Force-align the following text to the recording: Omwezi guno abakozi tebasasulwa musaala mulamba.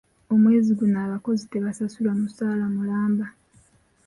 Omwezi 0.33 0.71
guno 0.79 0.97
abakozi 1.05 1.43
tebasasulwa 1.51 2.13
musaala 2.21 2.65
mulamba. 2.75 3.27